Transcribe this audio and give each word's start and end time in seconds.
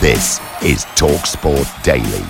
This 0.00 0.40
is 0.62 0.86
Talksport 0.96 1.82
Daily. 1.82 2.24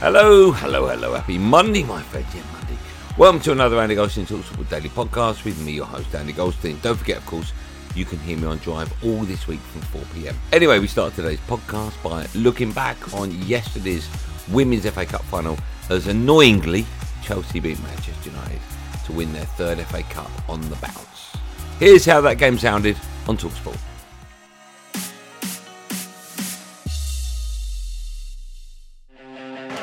Hello, 0.00 0.50
hello, 0.50 0.88
hello. 0.88 1.14
Happy 1.14 1.38
Monday, 1.38 1.84
my 1.84 2.02
friend. 2.02 2.26
Yeah, 2.34 2.42
Monday. 2.52 2.76
Welcome 3.16 3.40
to 3.42 3.52
another 3.52 3.78
Andy 3.78 3.94
Goldstein 3.94 4.26
Talksport 4.26 4.68
Daily 4.68 4.88
podcast 4.88 5.44
with 5.44 5.64
me, 5.64 5.72
your 5.72 5.86
host, 5.86 6.14
Andy 6.14 6.32
Goldstein. 6.32 6.78
Don't 6.82 6.96
forget, 6.96 7.18
of 7.18 7.26
course, 7.26 7.52
you 7.94 8.04
can 8.04 8.18
hear 8.18 8.36
me 8.36 8.46
on 8.46 8.58
Drive 8.58 8.92
all 9.04 9.24
this 9.24 9.46
week 9.46 9.60
from 9.60 9.80
4 9.82 10.02
pm. 10.14 10.36
Anyway, 10.52 10.80
we 10.80 10.86
start 10.86 11.14
today's 11.14 11.40
podcast 11.48 11.94
by 12.02 12.26
looking 12.38 12.72
back 12.72 13.14
on 13.14 13.30
yesterday's 13.42 14.08
Women's 14.50 14.88
FA 14.90 15.06
Cup 15.06 15.22
final 15.22 15.56
as 15.90 16.08
annoyingly 16.08 16.84
Chelsea 17.26 17.58
beat 17.58 17.82
Manchester 17.82 18.30
United 18.30 18.60
to 19.04 19.12
win 19.12 19.32
their 19.32 19.44
third 19.44 19.80
FA 19.80 20.04
Cup 20.04 20.30
on 20.48 20.60
the 20.68 20.76
bounce. 20.76 21.36
Here's 21.80 22.04
how 22.04 22.20
that 22.20 22.38
game 22.38 22.56
sounded 22.56 22.96
on 23.26 23.36
Talksport. 23.36 23.76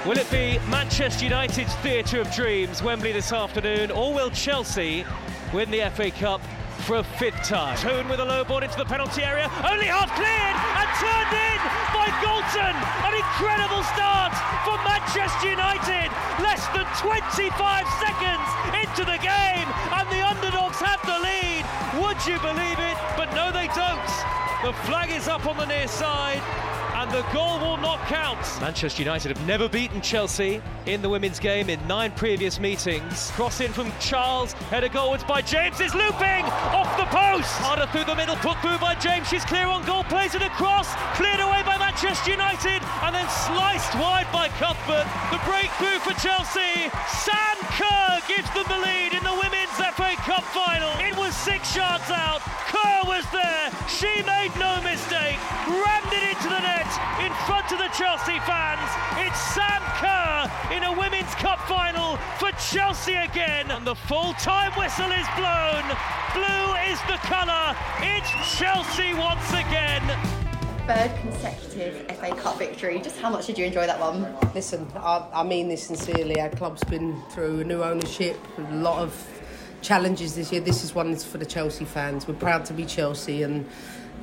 Will 0.05 0.17
it 0.17 0.31
be 0.31 0.57
Manchester 0.69 1.25
United's 1.25 1.75
theatre 1.75 2.21
of 2.21 2.33
dreams, 2.33 2.81
Wembley 2.81 3.11
this 3.11 3.33
afternoon, 3.33 3.91
or 3.91 4.13
will 4.13 4.29
Chelsea 4.29 5.05
win 5.53 5.69
the 5.69 5.91
FA 5.95 6.11
Cup 6.11 6.41
for 6.83 6.97
a 6.97 7.03
fifth 7.03 7.47
time? 7.47 7.77
Toone 7.77 8.09
with 8.09 8.19
a 8.19 8.25
low 8.25 8.43
ball 8.43 8.59
into 8.59 8.77
the 8.77 8.85
penalty 8.85 9.23
area, 9.23 9.47
only 9.63 9.87
half 9.87 10.11
cleared 10.19 10.57
and 10.79 10.89
turned 10.99 11.31
in 11.31 11.59
by 11.95 12.11
Galton. 12.19 12.75
An 13.07 13.15
incredible 13.15 13.83
start 13.95 14.35
for 14.67 14.75
Manchester 14.83 15.47
United. 15.47 16.11
Less 16.43 16.67
than 16.75 16.83
25 16.99 17.47
seconds 18.03 18.47
into 18.83 19.07
the 19.07 19.15
game, 19.23 19.67
and 19.95 20.05
the 20.11 20.19
underdogs 20.27 20.79
have 20.83 20.99
the 21.07 21.17
lead. 21.23 21.63
Would 22.03 22.19
you 22.27 22.35
believe 22.43 22.79
it? 22.79 22.97
But 23.15 23.31
no, 23.31 23.51
they 23.51 23.71
don't. 23.71 24.11
The 24.67 24.75
flag 24.83 25.09
is 25.09 25.27
up 25.27 25.45
on 25.47 25.57
the 25.57 25.65
near 25.65 25.87
side 25.87 26.41
and 27.03 27.11
the 27.11 27.33
goal 27.33 27.59
will 27.59 27.75
not 27.77 27.99
count. 28.07 28.39
Manchester 28.61 29.01
United 29.01 29.35
have 29.35 29.45
never 29.45 29.67
beaten 29.67 29.99
Chelsea 29.99 30.61
in 30.85 31.01
the 31.01 31.09
women's 31.09 31.37
game 31.37 31.69
in 31.69 31.85
nine 31.85 32.11
previous 32.11 32.61
meetings. 32.61 33.29
Cross 33.31 33.59
in 33.59 33.73
from 33.73 33.91
Charles, 33.99 34.53
header 34.71 34.87
goalwards 34.87 35.27
by 35.27 35.41
James 35.41 35.81
is 35.81 35.93
looping 35.93 36.45
off 36.71 36.87
the 36.95 37.03
post. 37.11 37.51
Harder 37.59 37.91
through 37.91 38.05
the 38.05 38.15
middle, 38.15 38.37
put 38.37 38.55
through 38.63 38.77
by 38.79 38.95
James. 38.95 39.27
She's 39.27 39.43
clear 39.43 39.67
on 39.67 39.83
goal, 39.83 40.05
plays 40.05 40.33
it 40.33 40.41
across, 40.41 40.95
cleared 41.19 41.43
away 41.43 41.59
by 41.67 41.75
Manchester 41.77 42.31
United, 42.31 42.79
and 43.03 43.11
then 43.11 43.27
sliced 43.27 43.91
wide 43.99 44.31
by 44.31 44.47
Cuthbert. 44.55 45.03
The 45.27 45.43
breakthrough 45.43 45.99
for 46.07 46.15
Chelsea. 46.23 46.87
Sam 47.11 47.57
Kerr 47.75 48.23
gives 48.31 48.47
them 48.55 48.63
the 48.71 48.79
lead 48.79 49.11
in 49.11 49.23
the 49.27 49.35
women's 49.43 49.75
FA 49.99 50.15
Cup 50.23 50.43
final. 50.55 50.95
It 51.03 51.17
was 51.19 51.35
six 51.35 51.75
yards 51.75 52.07
out. 52.07 52.39
Kerr 52.83 53.01
was 53.07 53.25
there. 53.31 53.71
She 53.87 54.11
made 54.23 54.51
no 54.59 54.81
mistake. 54.83 55.39
Rammed 55.67 56.11
it 56.11 56.35
into 56.35 56.49
the 56.49 56.59
net 56.59 56.91
in 57.23 57.31
front 57.47 57.71
of 57.71 57.79
the 57.79 57.87
Chelsea 57.95 58.39
fans. 58.43 58.89
It's 59.23 59.39
Sam 59.55 59.81
Kerr 60.03 60.51
in 60.75 60.83
a 60.83 60.91
Women's 60.91 61.33
Cup 61.35 61.59
final 61.67 62.17
for 62.39 62.51
Chelsea 62.71 63.15
again. 63.15 63.71
And 63.71 63.87
the 63.87 63.95
full 63.95 64.33
time 64.33 64.71
whistle 64.73 65.11
is 65.11 65.27
blown. 65.37 65.85
Blue 66.35 66.67
is 66.91 66.99
the 67.07 67.19
colour. 67.23 67.75
It's 68.01 68.29
Chelsea 68.57 69.13
once 69.13 69.49
again. 69.51 70.03
Third 70.85 71.15
consecutive 71.21 72.05
FA 72.17 72.35
Cup 72.35 72.57
victory. 72.57 72.99
Just 72.99 73.17
how 73.17 73.29
much 73.29 73.47
did 73.47 73.57
you 73.57 73.65
enjoy 73.65 73.85
that 73.87 73.99
one? 73.99 74.27
Listen, 74.53 74.85
I, 74.97 75.25
I 75.33 75.43
mean 75.43 75.69
this 75.69 75.83
sincerely. 75.83 76.41
Our 76.41 76.49
club's 76.49 76.83
been 76.83 77.21
through 77.29 77.61
a 77.61 77.63
new 77.63 77.81
ownership, 77.81 78.37
a 78.57 78.75
lot 78.75 78.99
of 78.99 79.13
challenges 79.83 80.35
this 80.35 80.51
year. 80.51 80.61
This 80.61 80.83
is 80.83 80.95
one 80.95 81.15
for 81.15 81.37
the 81.37 81.45
Chelsea 81.45 81.85
fans. 81.85 82.27
We're 82.27 82.33
proud 82.35 82.65
to 82.65 82.73
be 82.73 82.85
Chelsea 82.85 83.43
and 83.43 83.67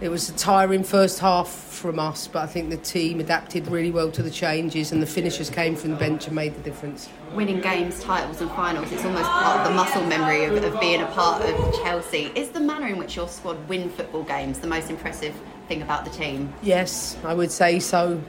it 0.01 0.09
was 0.09 0.31
a 0.31 0.33
tiring 0.33 0.83
first 0.83 1.19
half 1.19 1.49
from 1.51 1.99
us, 1.99 2.27
but 2.27 2.43
I 2.43 2.47
think 2.47 2.71
the 2.71 2.79
team 2.79 3.21
adapted 3.21 3.69
really 3.69 3.91
well 3.91 4.11
to 4.13 4.23
the 4.23 4.31
changes, 4.31 4.93
and 4.93 5.03
the 5.03 5.07
finishers 5.07 5.51
came 5.51 5.77
from 5.77 5.91
the 5.91 5.97
bench 5.97 6.27
and 6.27 6.35
made 6.35 6.55
the 6.55 6.63
difference. 6.63 7.11
Winning 7.35 7.61
games, 7.61 8.03
titles, 8.03 8.41
and 8.41 8.51
finals, 8.53 8.91
it's 8.93 9.05
almost 9.05 9.29
part 9.29 9.61
of 9.61 9.69
the 9.69 9.75
muscle 9.75 10.03
memory 10.07 10.45
of, 10.45 10.65
of 10.65 10.81
being 10.81 11.03
a 11.03 11.07
part 11.09 11.43
of 11.43 11.75
Chelsea. 11.83 12.33
Is 12.35 12.49
the 12.49 12.61
manner 12.61 12.87
in 12.87 12.97
which 12.97 13.15
your 13.15 13.29
squad 13.29 13.69
win 13.69 13.91
football 13.91 14.23
games 14.23 14.59
the 14.59 14.67
most 14.67 14.89
impressive 14.89 15.35
thing 15.69 15.83
about 15.83 16.07
the 16.07 16.11
team? 16.11 16.51
Yes, 16.63 17.19
I 17.23 17.35
would 17.35 17.53
say 17.53 17.79
so. 17.79 18.23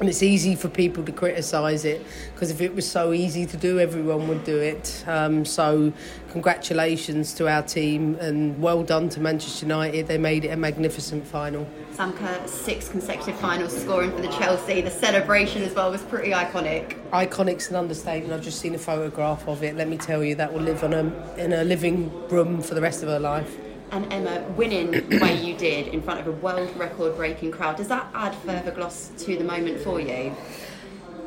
And 0.00 0.08
it's 0.08 0.22
easy 0.22 0.54
for 0.54 0.70
people 0.70 1.04
to 1.04 1.12
criticise 1.12 1.84
it 1.84 2.02
because 2.32 2.50
if 2.50 2.62
it 2.62 2.74
was 2.74 2.90
so 2.90 3.12
easy 3.12 3.44
to 3.44 3.56
do, 3.58 3.78
everyone 3.78 4.28
would 4.28 4.44
do 4.44 4.56
it. 4.56 5.04
Um, 5.06 5.44
so, 5.44 5.92
congratulations 6.30 7.34
to 7.34 7.48
our 7.48 7.62
team 7.62 8.14
and 8.14 8.58
well 8.62 8.82
done 8.82 9.10
to 9.10 9.20
Manchester 9.20 9.66
United. 9.66 10.06
They 10.06 10.16
made 10.16 10.46
it 10.46 10.48
a 10.48 10.56
magnificent 10.56 11.26
final. 11.26 11.68
Sam 11.92 12.14
Kerr, 12.14 12.46
six 12.46 12.88
consecutive 12.88 13.38
finals 13.38 13.78
scoring 13.78 14.10
for 14.12 14.22
the 14.22 14.28
Chelsea. 14.28 14.80
The 14.80 14.90
celebration 14.90 15.62
as 15.64 15.74
well 15.74 15.90
was 15.90 16.00
pretty 16.00 16.30
iconic. 16.30 16.96
Iconic's 17.10 17.68
an 17.68 17.76
understatement. 17.76 18.32
I've 18.32 18.42
just 18.42 18.58
seen 18.58 18.74
a 18.74 18.78
photograph 18.78 19.46
of 19.46 19.62
it. 19.62 19.76
Let 19.76 19.88
me 19.88 19.98
tell 19.98 20.24
you, 20.24 20.34
that 20.36 20.50
will 20.50 20.62
live 20.62 20.82
on 20.82 20.94
a, 20.94 21.34
in 21.36 21.52
a 21.52 21.62
living 21.62 22.10
room 22.28 22.62
for 22.62 22.74
the 22.74 22.80
rest 22.80 23.02
of 23.02 23.10
her 23.10 23.20
life 23.20 23.54
and 23.92 24.12
Emma 24.12 24.42
winning 24.56 24.90
the 24.90 25.18
way 25.18 25.40
you 25.40 25.56
did 25.56 25.88
in 25.88 26.02
front 26.02 26.20
of 26.20 26.26
a 26.26 26.32
world 26.32 26.74
record 26.76 27.16
breaking 27.16 27.50
crowd, 27.50 27.76
does 27.76 27.88
that 27.88 28.08
add 28.14 28.34
further 28.36 28.70
gloss 28.70 29.10
to 29.18 29.36
the 29.36 29.44
moment 29.44 29.80
for 29.80 30.00
you? 30.00 30.34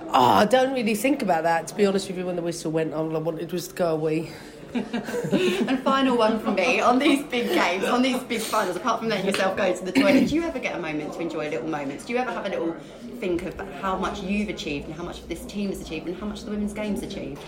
Oh, 0.10 0.24
I 0.24 0.46
don't 0.46 0.74
really 0.74 0.96
think 0.96 1.22
about 1.22 1.44
that. 1.44 1.68
To 1.68 1.76
be 1.76 1.86
honest 1.86 2.08
with 2.08 2.18
you, 2.18 2.26
when 2.26 2.36
the 2.36 2.42
whistle 2.42 2.72
went, 2.72 2.94
all 2.94 3.16
I 3.16 3.20
wanted 3.20 3.52
was 3.52 3.68
to 3.70 3.76
go 3.76 3.94
away. 3.94 4.32
and 4.74 5.84
final 5.84 6.18
one 6.18 6.40
from 6.40 6.56
me 6.56 6.80
on 6.80 6.98
these 6.98 7.24
big 7.26 7.48
games, 7.50 7.86
on 7.86 8.02
these 8.02 8.22
big 8.24 8.42
finals. 8.42 8.76
Apart 8.76 9.00
from 9.00 9.10
letting 9.10 9.26
yourself 9.26 9.56
go 9.56 9.76
to 9.76 9.86
the 9.86 9.92
toilet, 9.92 10.28
do 10.28 10.36
you 10.36 10.44
ever 10.44 10.60
get 10.60 10.76
a 10.76 10.80
moment 10.80 11.14
to 11.14 11.20
enjoy 11.20 11.50
little 11.50 11.68
moments? 11.68 12.06
Do 12.06 12.14
you 12.14 12.20
ever 12.20 12.32
have 12.32 12.46
a 12.46 12.50
little 12.50 12.76
think 13.20 13.44
of 13.44 13.60
how 13.82 13.98
much 13.98 14.22
you've 14.22 14.50
achieved 14.50 14.88
and 14.88 14.96
how 14.96 15.04
much 15.04 15.28
this 15.28 15.46
team 15.46 15.70
has 15.70 15.82
achieved 15.82 16.08
and 16.08 16.18
how 16.18 16.26
much 16.26 16.44
the 16.44 16.52
women's 16.52 16.74
games 16.74 17.04
achieved? 17.04 17.42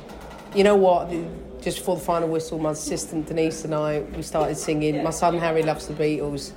You 0.56 0.64
know 0.64 0.76
what? 0.76 1.12
just 1.62 1.80
before 1.80 1.96
the 1.96 2.04
final 2.04 2.30
whistle, 2.30 2.60
my 2.60 2.72
assistant 2.72 3.26
Denise 3.26 3.66
and 3.66 3.74
I 3.74 4.02
we 4.16 4.22
started 4.22 4.56
singing. 4.56 5.04
My 5.04 5.10
son 5.10 5.40
Harry 5.40 5.64
loves 5.64 5.88
the 5.88 5.96
Beatles, 5.96 6.52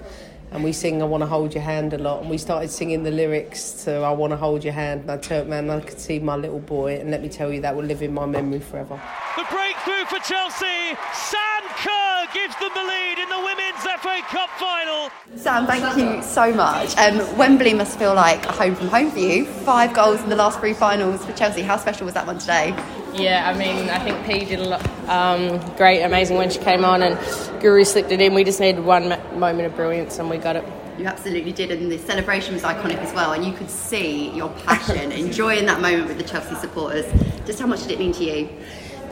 and 0.53 0.63
we 0.63 0.73
sing 0.73 1.01
"I 1.03 1.07
Want 1.07 1.23
to 1.23 1.27
Hold 1.27 1.55
Your 1.55 1.63
Hand" 1.63 1.95
a 1.95 1.99
lot. 1.99 2.21
And 2.21 2.31
we 2.31 2.37
started 2.37 2.71
singing 2.71 3.05
the 3.05 3.11
lyrics 3.11 3.85
to 3.85 4.01
"I 4.01 4.13
Want 4.13 4.33
to 4.33 4.37
Hold 4.37 4.65
Your 4.65 4.75
Hand." 4.75 5.01
And 5.03 5.11
I 5.11 5.17
turned 5.17 5.51
around 5.51 5.71
and 5.71 5.73
I 5.73 5.81
could 5.81 5.99
see 5.99 6.19
my 6.19 6.37
little 6.37 6.61
boy, 6.61 7.01
and 7.01 7.11
let 7.11 7.23
me 7.23 7.31
tell 7.31 7.51
you, 7.51 7.61
that 7.63 7.75
will 7.75 7.85
live 7.85 8.03
in 8.03 8.13
my 8.13 8.27
memory 8.27 8.61
forever. 8.61 9.01
The 9.37 9.47
breakthrough 9.51 10.05
for 10.05 10.23
Chelsea. 10.23 10.97
Sam 11.15 11.63
Kerr 11.83 12.27
gives 12.35 12.55
them 12.61 12.71
the 12.75 12.85
lead 12.85 13.19
in 13.19 13.29
the 13.31 13.41
Women's 13.49 13.83
FA 14.03 14.21
Cup 14.29 14.51
final. 14.59 15.09
Sam, 15.37 15.67
thank 15.67 15.97
you 15.97 16.23
so 16.23 16.53
much. 16.53 16.95
Um, 16.99 17.39
Wembley 17.39 17.73
must 17.73 17.99
feel 17.99 18.15
like 18.15 18.45
a 18.45 18.53
home 18.53 18.75
from 18.75 18.89
home 18.89 19.11
for 19.11 19.21
you. 19.21 19.47
Five 19.47 19.95
goals 19.95 20.21
in 20.21 20.29
the 20.29 20.37
last 20.37 20.61
three 20.61 20.75
finals 20.75 21.25
for 21.25 21.33
Chelsea. 21.33 21.63
How 21.63 21.79
special 21.79 22.05
was 22.05 22.15
that 22.15 22.27
one 22.27 22.39
today? 22.39 22.75
Yeah, 23.15 23.51
I 23.53 23.59
mean, 23.59 23.89
I 23.89 23.99
think 23.99 24.25
P 24.27 24.45
did 24.45 24.61
a 24.61 24.69
lot, 24.69 25.09
um, 25.09 25.59
great, 25.77 26.03
amazing 26.03 26.37
when 26.37 26.51
she 26.51 26.59
came 26.59 26.85
on, 26.85 27.03
and 27.03 27.17
Guro 27.61 27.85
slipped 27.85 28.13
it 28.13 28.21
in. 28.21 28.35
We 28.35 28.45
just 28.45 28.61
needed 28.61 28.85
one 28.85 29.09
moment 29.39 29.67
of 29.67 29.75
brilliance, 29.75 30.19
and 30.19 30.31
we 30.31 30.37
got 30.37 30.57
it. 30.57 30.65
You 30.99 31.07
absolutely 31.07 31.53
did, 31.53 31.71
and 31.71 31.91
the 31.91 31.99
celebration 31.99 32.55
was 32.55 32.63
iconic 32.63 32.99
as 32.99 33.13
well. 33.15 33.33
And 33.33 33.45
you 33.45 33.53
could 33.53 33.71
see 33.71 34.31
your 34.31 34.51
passion, 34.67 35.13
enjoying 35.13 35.67
that 35.67 35.81
moment 35.81 36.09
with 36.09 36.19
the 36.19 36.25
Chelsea 36.25 36.55
supporters. 36.57 37.07
Just 37.47 37.61
how 37.61 37.67
much 37.67 37.83
did 37.83 37.93
it 37.93 37.99
mean 37.99 38.13
to 38.15 38.25
you? 38.25 38.49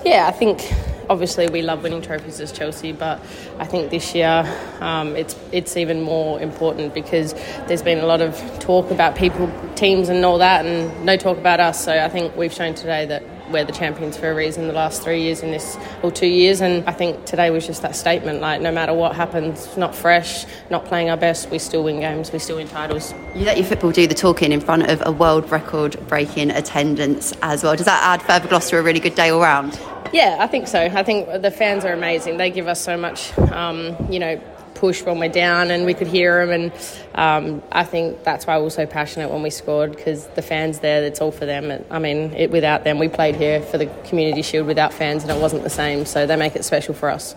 Yeah, 0.04 0.26
I 0.28 0.32
think 0.32 0.72
obviously 1.08 1.48
we 1.48 1.62
love 1.62 1.82
winning 1.82 2.02
trophies 2.02 2.40
as 2.40 2.52
Chelsea, 2.52 2.92
but 2.92 3.20
I 3.58 3.66
think 3.66 3.90
this 3.90 4.14
year 4.14 4.44
um, 4.80 5.16
it's 5.16 5.36
it's 5.52 5.76
even 5.76 6.02
more 6.02 6.40
important 6.40 6.92
because 6.94 7.34
there's 7.66 7.82
been 7.82 7.98
a 7.98 8.06
lot 8.06 8.20
of 8.20 8.36
talk 8.58 8.90
about 8.90 9.16
people, 9.16 9.50
teams, 9.74 10.08
and 10.08 10.24
all 10.24 10.38
that, 10.38 10.66
and 10.66 11.04
no 11.04 11.16
talk 11.16 11.38
about 11.38 11.60
us. 11.60 11.84
So 11.84 11.96
I 11.96 12.08
think 12.08 12.36
we've 12.36 12.52
shown 12.52 12.74
today 12.74 13.06
that 13.06 13.22
we're 13.50 13.64
the 13.64 13.72
champions 13.72 14.16
for 14.16 14.30
a 14.30 14.34
reason 14.34 14.66
the 14.66 14.72
last 14.72 15.02
three 15.02 15.22
years 15.22 15.42
in 15.42 15.50
this 15.50 15.76
or 16.02 16.10
two 16.10 16.26
years 16.26 16.60
and 16.60 16.86
I 16.88 16.92
think 16.92 17.24
today 17.24 17.50
was 17.50 17.66
just 17.66 17.82
that 17.82 17.96
statement 17.96 18.40
like 18.40 18.60
no 18.60 18.72
matter 18.72 18.92
what 18.92 19.14
happens 19.14 19.76
not 19.76 19.94
fresh 19.94 20.46
not 20.70 20.84
playing 20.84 21.10
our 21.10 21.16
best 21.16 21.50
we 21.50 21.58
still 21.58 21.84
win 21.84 22.00
games 22.00 22.32
we 22.32 22.38
still 22.38 22.56
win 22.56 22.68
titles 22.68 23.14
you 23.34 23.44
let 23.44 23.56
your 23.56 23.66
football 23.66 23.92
do 23.92 24.06
the 24.06 24.14
talking 24.14 24.52
in 24.52 24.60
front 24.60 24.88
of 24.90 25.02
a 25.04 25.12
world 25.12 25.50
record 25.50 25.96
breaking 26.08 26.50
attendance 26.50 27.32
as 27.42 27.62
well 27.62 27.76
does 27.76 27.86
that 27.86 28.02
add 28.02 28.22
further 28.22 28.48
gloss 28.48 28.70
to 28.70 28.78
a 28.78 28.82
really 28.82 29.00
good 29.00 29.14
day 29.14 29.30
all 29.30 29.40
round 29.40 29.78
yeah, 30.12 30.36
I 30.38 30.46
think 30.46 30.68
so. 30.68 30.80
I 30.80 31.02
think 31.02 31.42
the 31.42 31.50
fans 31.50 31.84
are 31.84 31.92
amazing. 31.92 32.36
They 32.36 32.50
give 32.50 32.68
us 32.68 32.80
so 32.80 32.96
much, 32.96 33.36
um, 33.38 33.96
you 34.10 34.18
know, 34.18 34.40
push 34.76 35.02
when 35.02 35.18
we're 35.18 35.28
down, 35.28 35.70
and 35.70 35.84
we 35.84 35.94
could 35.94 36.06
hear 36.06 36.46
them. 36.46 36.50
And 36.60 36.72
um, 37.14 37.62
I 37.72 37.84
think 37.84 38.22
that's 38.24 38.46
why 38.46 38.58
we 38.58 38.64
were 38.64 38.70
so 38.70 38.86
passionate 38.86 39.30
when 39.30 39.42
we 39.42 39.50
scored 39.50 39.96
because 39.96 40.26
the 40.28 40.42
fans 40.42 40.80
there, 40.80 41.02
it's 41.02 41.20
all 41.20 41.32
for 41.32 41.46
them. 41.46 41.84
I 41.90 41.98
mean, 41.98 42.32
it, 42.34 42.50
without 42.50 42.84
them, 42.84 42.98
we 42.98 43.08
played 43.08 43.36
here 43.36 43.60
for 43.60 43.78
the 43.78 43.86
Community 44.04 44.42
Shield 44.42 44.66
without 44.66 44.92
fans, 44.92 45.22
and 45.22 45.32
it 45.32 45.40
wasn't 45.40 45.64
the 45.64 45.70
same. 45.70 46.04
So 46.04 46.26
they 46.26 46.36
make 46.36 46.56
it 46.56 46.64
special 46.64 46.94
for 46.94 47.10
us. 47.10 47.34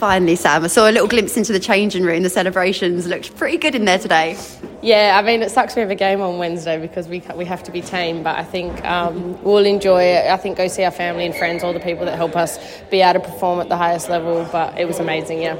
Finally, 0.00 0.34
Sam, 0.34 0.64
I 0.64 0.68
saw 0.68 0.88
a 0.88 0.92
little 0.92 1.06
glimpse 1.06 1.36
into 1.36 1.52
the 1.52 1.60
changing 1.60 2.04
room. 2.04 2.22
The 2.22 2.30
celebrations 2.30 3.06
looked 3.06 3.36
pretty 3.36 3.58
good 3.58 3.74
in 3.74 3.84
there 3.84 3.98
today. 3.98 4.34
Yeah, 4.80 5.20
I 5.22 5.26
mean, 5.26 5.42
it 5.42 5.50
sucks 5.50 5.76
we 5.76 5.82
have 5.82 5.90
a 5.90 5.94
game 5.94 6.22
on 6.22 6.38
Wednesday 6.38 6.80
because 6.80 7.06
we 7.06 7.22
we 7.34 7.44
have 7.44 7.62
to 7.64 7.70
be 7.70 7.82
tame, 7.82 8.22
but 8.22 8.38
I 8.38 8.44
think 8.44 8.82
um, 8.86 9.36
we'll 9.42 9.66
enjoy 9.66 10.02
it. 10.04 10.30
I 10.30 10.38
think 10.38 10.56
go 10.56 10.68
see 10.68 10.84
our 10.84 10.90
family 10.90 11.26
and 11.26 11.34
friends, 11.34 11.62
all 11.62 11.74
the 11.74 11.80
people 11.80 12.06
that 12.06 12.16
help 12.16 12.34
us 12.34 12.58
be 12.90 13.02
able 13.02 13.20
to 13.20 13.28
perform 13.28 13.60
at 13.60 13.68
the 13.68 13.76
highest 13.76 14.08
level. 14.08 14.48
But 14.50 14.78
it 14.78 14.86
was 14.86 15.00
amazing, 15.00 15.42
yeah. 15.42 15.58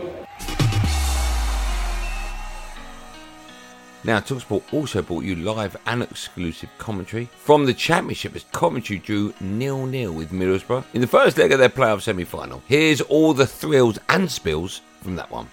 Now, 4.02 4.18
Talksport 4.18 4.62
also 4.72 5.02
brought 5.02 5.24
you 5.24 5.36
live 5.36 5.76
and 5.86 6.02
exclusive 6.02 6.70
commentary 6.78 7.28
from 7.36 7.66
the 7.66 7.74
Championship 7.74 8.34
as 8.34 8.44
Coventry 8.50 8.96
drew 8.96 9.34
nil-nil 9.40 10.12
with 10.12 10.30
Middlesbrough 10.30 10.84
in 10.94 11.02
the 11.02 11.06
first 11.06 11.36
leg 11.36 11.52
of 11.52 11.58
their 11.58 11.68
playoff 11.68 12.00
semi-final. 12.00 12.62
Here's 12.66 13.02
all 13.02 13.34
the 13.34 13.46
thrills 13.46 13.98
and 14.08 14.30
spills 14.30 14.80
from 15.02 15.16
that 15.16 15.30
one. 15.30 15.48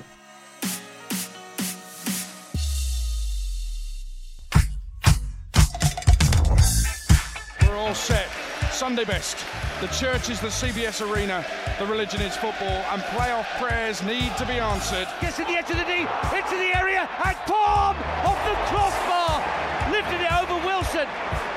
We're 7.62 7.76
all 7.76 7.94
set. 7.94 8.30
Sunday 8.78 9.06
best. 9.06 9.42
The 9.82 9.88
church 9.88 10.30
is 10.30 10.40
the 10.40 10.54
CBS 10.54 11.02
arena. 11.02 11.44
The 11.80 11.88
religion 11.88 12.22
is 12.22 12.38
football, 12.38 12.86
and 12.94 13.02
playoff 13.10 13.50
prayers 13.58 14.04
need 14.04 14.30
to 14.38 14.46
be 14.46 14.62
answered. 14.62 15.10
Gets 15.20 15.38
to 15.38 15.46
the 15.50 15.58
edge 15.58 15.66
of 15.74 15.82
the 15.82 15.88
knee, 15.90 16.06
into 16.30 16.56
the 16.62 16.78
area, 16.78 17.10
and 17.26 17.36
palm 17.50 17.98
off 18.22 18.38
the 18.46 18.54
crossbar. 18.70 19.42
Lifted 19.90 20.22
it 20.22 20.30
over 20.30 20.62
Wilson, 20.62 21.10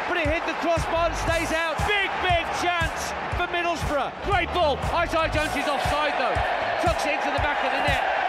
but 0.09 0.17
it 0.17 0.33
hit 0.33 0.41
the 0.49 0.57
crossbar 0.65 1.13
and 1.13 1.17
stays 1.29 1.53
out. 1.53 1.77
Big, 1.85 2.09
big 2.25 2.49
chance 2.65 3.13
for 3.37 3.45
Middlesbrough. 3.53 4.09
Great 4.25 4.49
ball. 4.57 4.81
Isaiah 4.97 5.29
Jones 5.29 5.53
is 5.53 5.69
offside 5.69 6.17
though. 6.17 6.41
Tucks 6.81 7.05
it 7.05 7.21
into 7.21 7.37
the 7.37 7.45
back 7.45 7.61
of 7.61 7.69
the 7.69 7.85
net. 7.85 8.20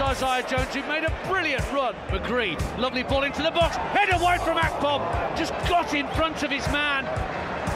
Isaiah 0.00 0.46
Jones, 0.48 0.74
who 0.74 0.82
made 0.88 1.04
a 1.04 1.12
brilliant 1.28 1.64
run. 1.72 1.94
McGree, 2.08 2.56
lovely 2.78 3.02
ball 3.02 3.24
into 3.24 3.42
the 3.42 3.50
box, 3.50 3.76
header 3.76 4.22
wide 4.22 4.40
from 4.42 4.56
Akpom, 4.56 5.00
just 5.36 5.52
got 5.68 5.92
in 5.94 6.08
front 6.08 6.42
of 6.42 6.50
his 6.50 6.66
man, 6.68 7.04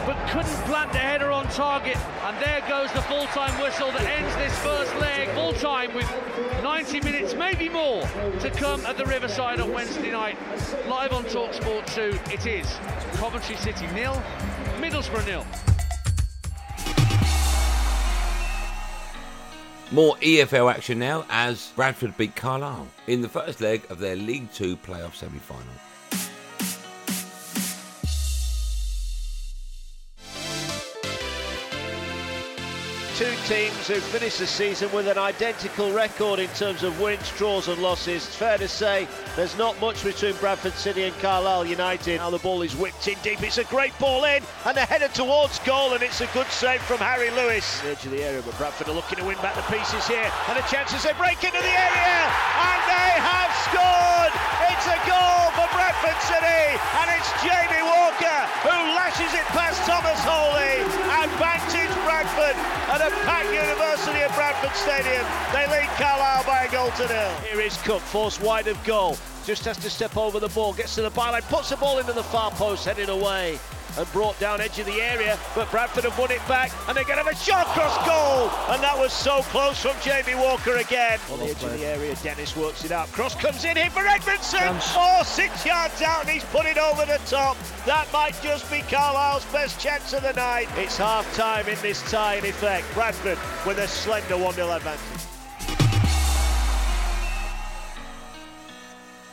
but 0.07 0.17
couldn't 0.31 0.65
plant 0.67 0.93
the 0.93 0.99
header 0.99 1.31
on 1.31 1.47
target. 1.49 1.97
And 2.25 2.37
there 2.43 2.63
goes 2.69 2.93
the 2.93 3.03
full-time 3.03 3.61
whistle 3.63 3.91
that 3.93 4.03
ends 4.03 4.35
this 4.37 4.57
first 4.61 4.95
leg. 4.97 5.29
Full-time 5.31 5.95
with 5.95 6.11
90 6.63 7.01
minutes, 7.01 7.35
maybe 7.35 7.69
more, 7.69 8.03
to 8.41 8.51
come 8.51 8.85
at 8.87 8.97
the 8.97 9.05
Riverside 9.07 9.61
on 9.61 9.73
Wednesday 9.73 10.11
night. 10.11 10.37
Live 10.89 11.13
on 11.13 11.25
TalkSport 11.25 11.87
2, 11.95 12.19
it 12.33 12.47
is 12.47 12.79
Coventry 13.15 13.57
City 13.57 13.87
nil, 13.89 14.23
Middlesbrough 14.81 15.27
nil. 15.27 15.74
More 19.95 20.17
EFL 20.17 20.75
action 20.75 20.99
now 20.99 21.25
as 21.31 21.71
Bradford 21.77 22.17
beat 22.17 22.35
Carlisle 22.35 22.89
in 23.07 23.21
the 23.21 23.29
first 23.29 23.61
leg 23.61 23.89
of 23.91 24.01
their 24.01 24.17
League 24.17 24.51
Two 24.53 24.77
playoff 24.77 25.15
semi 25.15 25.39
final. 25.39 25.63
Two 33.25 33.55
teams 33.55 33.89
who 33.89 33.95
finished 33.95 34.39
the 34.39 34.47
season 34.47 34.93
with 34.93 35.09
an 35.09 35.17
identical 35.17 35.91
record 35.93 36.39
in 36.39 36.49
terms 36.49 36.83
of 36.83 37.01
wins, 37.01 37.31
draws 37.39 37.69
and 37.69 37.81
losses. 37.81 38.27
It's 38.27 38.37
fair 38.37 38.59
to 38.59 38.69
say 38.69 39.09
there's 39.35 39.57
not 39.57 39.81
much 39.81 40.05
between 40.05 40.35
Bradford 40.37 40.75
City 40.75 41.05
and 41.05 41.19
Carlisle 41.21 41.65
United. 41.65 42.19
Now 42.19 42.29
the 42.29 42.39
ball 42.39 42.61
is 42.61 42.77
whipped 42.77 43.09
in 43.09 43.17
deep. 43.23 43.43
It's 43.43 43.57
a 43.57 43.65
great 43.65 43.99
ball 43.99 44.25
in 44.25 44.43
and 44.67 44.77
the 44.77 44.83
header 44.83 45.09
towards 45.09 45.59
goal 45.61 45.95
and 45.95 46.03
it's 46.03 46.21
a 46.21 46.27
good 46.35 46.49
save 46.49 46.83
from 46.83 46.99
Harry 46.99 47.31
Lewis. 47.31 47.81
The 47.81 47.93
edge 47.93 48.05
of 48.05 48.11
the 48.11 48.23
area, 48.23 48.43
but 48.45 48.59
Bradford 48.59 48.89
are 48.89 48.95
looking 48.95 49.17
to 49.17 49.25
win 49.25 49.39
back 49.39 49.55
the 49.55 49.75
pieces 49.75 50.07
here 50.07 50.31
and 50.49 50.59
the 50.59 50.67
chances 50.69 51.03
they 51.03 51.15
break 51.15 51.43
into 51.43 51.63
the 51.63 51.81
area 51.81 52.29
and 52.61 53.04
have 53.25 53.53
scored. 53.73 54.33
It's 54.69 54.85
a 54.85 55.01
goal 55.09 55.49
for 55.57 55.65
Bradford 55.73 56.21
City 56.29 56.77
and 56.77 57.07
it's 57.17 57.31
Jamie 57.41 57.81
Walker 57.81 58.41
who 58.69 58.77
lashes 58.93 59.33
it 59.33 59.47
past 59.57 59.81
Tomas 59.89 60.21
Holy 60.21 60.85
and 61.25 61.29
vantage 61.41 61.95
Bradford 62.05 62.57
at 62.93 63.01
a 63.01 63.11
packed 63.25 63.49
University 63.49 64.21
of 64.21 64.31
Bradford 64.37 64.77
Stadium. 64.77 65.25
They 65.57 65.65
lead 65.73 65.89
Carlisle 65.97 66.45
by 66.45 66.65
a 66.65 66.71
goal 66.71 66.91
to 67.01 67.09
nil. 67.09 67.33
Here 67.49 67.61
is 67.61 67.81
Cook, 67.83 68.03
forced 68.03 68.43
wide 68.43 68.69
of 68.69 68.83
goal. 68.85 69.17
Just 69.45 69.65
has 69.65 69.77
to 69.79 69.91
step 69.91 70.17
over 70.17 70.41
the 70.41 70.49
ball, 70.49 70.73
gets 70.73 70.95
to 70.97 71.03
the 71.03 71.11
byline, 71.11 71.43
puts 71.49 71.71
the 71.71 71.77
ball 71.77 71.99
into 71.99 72.13
the 72.13 72.23
far 72.23 72.51
post, 72.53 72.85
headed 72.85 73.09
away 73.09 73.59
and 73.99 74.11
brought 74.13 74.39
down 74.39 74.61
edge 74.61 74.79
of 74.79 74.87
the 74.87 75.01
area, 75.01 75.39
but 75.55 75.71
Bradford 75.71 76.05
have 76.05 76.19
won 76.19 76.31
it 76.31 76.47
back 76.49 76.73
and 76.89 76.97
they're 76.97 77.05
going 77.05 77.19
to 77.19 77.25
have 77.25 77.33
a 77.33 77.37
shot 77.37 77.67
cross 77.67 77.97
goal, 78.07 78.51
and 78.75 78.83
that 78.83 78.97
was 78.99 79.13
so 79.13 79.43
close 79.51 79.81
from 79.81 79.95
Jamie 80.03 80.35
Walker 80.35 80.77
again. 80.77 81.19
On 81.31 81.39
the 81.39 81.47
edge 81.47 81.63
of 81.63 81.73
the 81.73 81.85
area, 81.85 82.15
Dennis 82.23 82.57
works 82.57 82.85
it 82.85 82.93
out. 82.93 83.09
Cross 83.13 83.37
comes 83.37 83.65
in 83.65 83.77
here 83.77 83.91
for 83.91 84.07
Edmondson. 84.07 84.61
Oh, 84.97 85.23
six 85.25 85.65
yards 85.65 86.03
out, 86.03 86.23
and 86.23 86.31
he's 86.31 86.45
put 86.45 86.67
it 86.67 86.79
over 86.79 87.05
the 87.07 87.21
top. 87.27 87.57
That 87.87 88.07
might 88.13 88.41
just 88.43 88.71
be 88.71 88.81
Carlisle's 88.83 89.45
best 89.53 89.81
chance 89.81 90.13
of 90.13 90.23
the 90.23 90.33
night. 90.33 90.69
It's 90.77 90.97
half 90.97 91.33
time 91.35 91.67
in 91.69 91.81
this 91.83 92.03
tie, 92.11 92.37
in 92.37 92.45
effect. 92.45 92.87
Bradford 92.95 93.39
with 93.67 93.79
a 93.79 93.89
slender 93.89 94.37
1 94.37 94.55
0 94.55 94.71
advantage. 94.71 95.14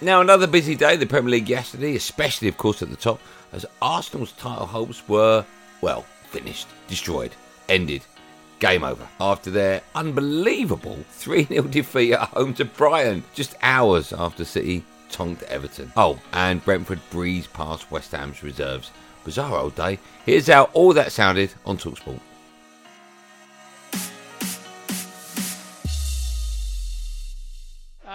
Now, 0.04 0.20
another 0.20 0.48
busy 0.48 0.74
day, 0.74 0.96
the 0.96 1.06
Premier 1.06 1.30
League 1.30 1.48
yesterday, 1.48 1.96
especially, 1.96 2.48
of 2.48 2.58
course, 2.58 2.82
at 2.82 2.90
the 2.90 2.96
top, 2.96 3.20
as 3.54 3.68
Arsenal's 3.84 4.32
title 4.32 4.66
hopes 4.66 5.08
were, 5.08 5.46
well, 5.82 6.08
finished, 6.26 6.68
destroyed, 6.88 7.36
ended, 7.70 8.02
game 8.58 8.84
over. 8.84 9.08
After 9.20 9.52
their 9.52 9.82
unbelievable 9.94 10.98
3 11.12 11.46
0 11.46 11.64
defeat 11.68 12.14
at 12.14 12.30
home 12.30 12.56
to 12.56 12.66
Brighton, 12.66 13.24
just 13.36 13.56
hours 13.62 14.12
after 14.12 14.44
City 14.44 14.84
tonked 15.12 15.44
Everton. 15.44 15.92
Oh, 15.96 16.20
and 16.34 16.66
Brentford 16.66 17.00
breezed 17.12 17.54
past 17.54 17.92
West 17.92 18.12
Ham's 18.12 18.42
reserves. 18.42 18.90
Bizarre 19.24 19.60
old 19.60 19.76
day. 19.76 20.00
Here's 20.26 20.48
how 20.48 20.64
all 20.74 20.94
that 20.94 21.12
sounded 21.12 21.54
on 21.64 21.78
Talksport. 21.78 22.20